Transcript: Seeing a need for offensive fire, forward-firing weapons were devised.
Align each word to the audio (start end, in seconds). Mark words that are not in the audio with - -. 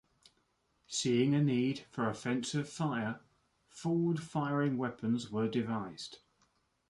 Seeing 0.87 1.35
a 1.35 1.43
need 1.43 1.85
for 1.91 2.09
offensive 2.09 2.67
fire, 2.67 3.19
forward-firing 3.67 4.75
weapons 4.79 5.29
were 5.29 5.47
devised. 5.47 6.17